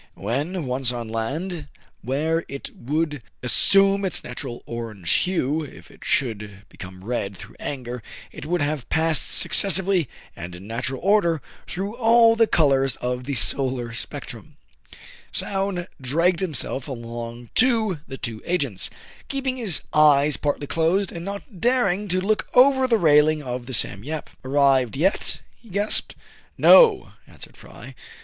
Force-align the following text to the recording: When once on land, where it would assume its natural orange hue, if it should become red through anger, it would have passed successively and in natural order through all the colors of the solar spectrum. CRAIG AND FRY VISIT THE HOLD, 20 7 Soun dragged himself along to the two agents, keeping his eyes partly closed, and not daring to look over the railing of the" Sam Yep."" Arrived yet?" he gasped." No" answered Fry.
When 0.15 0.65
once 0.65 0.91
on 0.91 1.09
land, 1.09 1.67
where 2.01 2.43
it 2.47 2.71
would 2.75 3.21
assume 3.43 4.03
its 4.03 4.23
natural 4.23 4.63
orange 4.65 5.11
hue, 5.11 5.61
if 5.61 5.91
it 5.91 6.03
should 6.03 6.63
become 6.69 7.05
red 7.05 7.37
through 7.37 7.55
anger, 7.59 8.01
it 8.31 8.47
would 8.47 8.61
have 8.63 8.89
passed 8.89 9.29
successively 9.29 10.09
and 10.35 10.55
in 10.55 10.65
natural 10.65 10.99
order 11.03 11.39
through 11.67 11.95
all 11.97 12.35
the 12.35 12.47
colors 12.47 12.95
of 12.95 13.25
the 13.25 13.35
solar 13.35 13.93
spectrum. 13.93 14.57
CRAIG 14.91 14.97
AND 14.97 15.37
FRY 15.37 15.37
VISIT 15.37 15.43
THE 15.43 15.45
HOLD, 15.51 15.75
20 15.75 15.85
7 15.87 15.87
Soun 16.07 16.17
dragged 16.17 16.39
himself 16.39 16.87
along 16.87 17.49
to 17.53 17.99
the 18.07 18.17
two 18.17 18.41
agents, 18.43 18.89
keeping 19.27 19.57
his 19.57 19.81
eyes 19.93 20.35
partly 20.35 20.65
closed, 20.65 21.11
and 21.11 21.23
not 21.23 21.61
daring 21.61 22.07
to 22.07 22.19
look 22.19 22.49
over 22.55 22.87
the 22.87 22.97
railing 22.97 23.43
of 23.43 23.67
the" 23.67 23.73
Sam 23.75 24.03
Yep."" 24.03 24.31
Arrived 24.43 24.97
yet?" 24.97 25.41
he 25.61 25.69
gasped." 25.69 26.15
No" 26.71 27.11
answered 27.27 27.55
Fry. 27.55 27.93